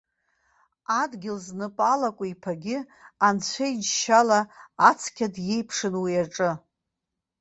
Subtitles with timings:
[1.01, 2.77] Адгьыл знапы алаку иԥагьы,
[3.27, 4.39] анцәа иџьшьала,
[4.89, 6.51] ацқьа диеиԥшын уи аҿы.